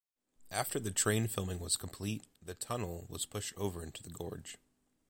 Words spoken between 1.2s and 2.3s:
filming was complete,